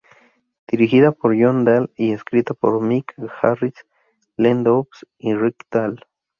Dirigida 0.67 1.11
por 1.11 1.35
John 1.39 1.63
Dahl 1.63 1.91
y 1.95 2.11
escrita 2.11 2.55
por 2.55 2.81
Mick 2.81 3.13
Garris, 3.43 3.75
Lem 4.35 4.63
Dobbs 4.63 5.05
y 5.19 5.35
Rick 5.35 5.67
Dahl. 5.69 6.03